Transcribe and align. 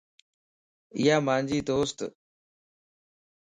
ايا 0.95 1.15
مانجي 1.25 1.59
دوست 1.67 1.99